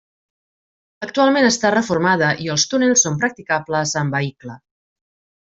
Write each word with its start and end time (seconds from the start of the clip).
Actualment 1.07 1.49
està 1.49 1.71
reformada 1.75 2.31
i 2.47 2.49
els 2.55 2.65
túnels 2.73 3.05
són 3.07 3.21
practicables 3.25 3.95
amb 4.03 4.19
vehicle. 4.19 4.59